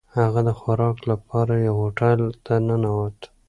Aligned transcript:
هغه 0.17 0.39
د 0.47 0.49
خوراک 0.59 0.97
لپاره 1.11 1.53
یوه 1.67 1.77
هوټل 1.83 2.19
ته 2.45 2.53
ننووت. 2.67 3.19